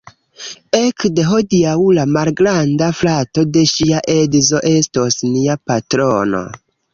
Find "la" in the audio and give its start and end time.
1.97-2.05